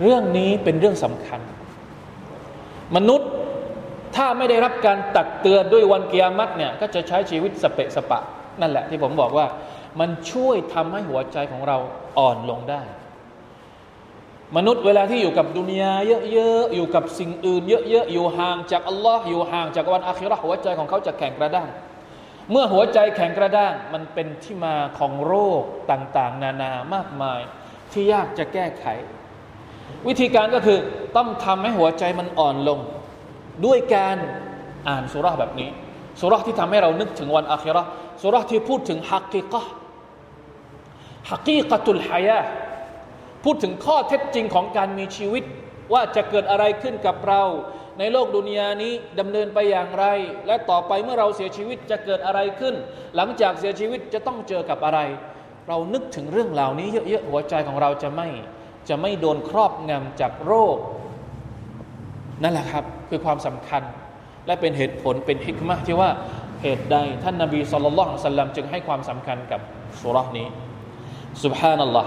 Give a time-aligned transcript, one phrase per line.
[0.00, 1.40] เรื่องนี้เป็นเรื่องสำคัญ
[2.96, 3.28] มนุษย์
[4.16, 8.20] ถ้าไม่ได้รับการตักเตือนด้วยวันเกิยามัตเนี่ยก็จะใช้ชีวิตสเปะสปะ
[8.60, 9.46] นั่นแหละที่ผมบอกว่า
[10.00, 11.76] มันช่วยทำให้หัวใจของเรา
[12.18, 12.82] อ่อนลงได้
[14.56, 15.92] มนุษย์เวลาที่อยู่กับดุนยา
[16.32, 21.68] เยอะๆอยู่กับสิ่งอื่น เยอะๆอยู่ห่างจากอัลลอฮ์อยู่ห่างจากวันอาคิรอหัวใจของเขาจะแข็งกระด้าง
[22.50, 27.40] เมื่อหัวใจแข็งกระด้างมันเป็นที่มาของโรคต่างๆ นานามากมาย
[27.92, 28.86] ที่ยากจะแก้ไข
[30.08, 30.78] วิธีการก็คือ
[31.16, 32.78] ต้องทำให้หัวใจมันอ่อนลง
[33.64, 34.16] ด้วยการ
[34.88, 35.68] อ่านสุราแบบนี้
[36.20, 37.82] สุราที่ทำให้เรานึกถึงวันอาคิรอ
[38.22, 39.62] สุราที่พูดถึงฮักกิกะ
[41.30, 42.38] ฮักกิกะตุลฮายา
[43.44, 45.44] พูดถึงข้อเท็จจริงของการมีชีวิต
[45.92, 47.42] ว่าจะเกิดอะไรขึ้นกับเรา
[47.98, 50.04] ในโลกดุนยานี้ดำเนินไปอย่างไร
[50.46, 52.74] และต่อไปเมื่อเราเสียชีวิตจะเกิดอะไรขึ้น
[53.16, 55.00] หลังจากเสียชีวิตจะต้องเจอกับอะไร
[55.68, 58.28] เรานึกถึงเรื่องเหล่านี้เยอะๆหัวใจของเราจะไม่
[58.89, 60.77] จะไม่โดนครอบงำจากโรค
[62.43, 63.83] นั่นแหละครับคือความสำคัญ
[64.45, 66.09] และเป็นเหตุผลเป็นฮิกมะที่ว่า
[66.63, 69.61] เหตุใดท่านนาบีสุลต่านละสัลลัมจึงให้ความสำคัญกับ
[70.01, 70.47] สุรานี้
[71.43, 72.05] سبحان الله